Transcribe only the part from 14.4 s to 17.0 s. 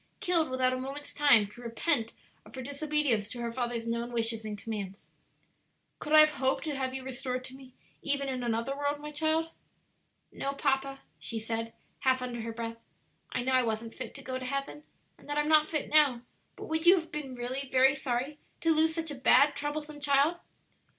heaven, and that I'm not fit now; but would you